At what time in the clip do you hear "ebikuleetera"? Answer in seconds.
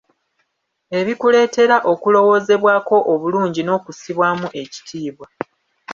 0.99-1.77